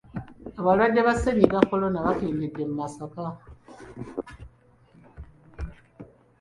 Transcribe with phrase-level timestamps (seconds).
[0.59, 3.25] Abalwadde ba ssennyiga kolona bakendedde mu Masaka.